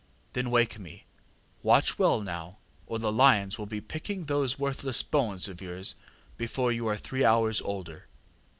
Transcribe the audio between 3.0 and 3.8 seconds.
lions will be